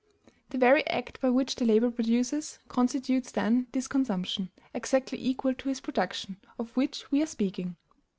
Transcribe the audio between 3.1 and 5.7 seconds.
then, this consumption, exactly equal to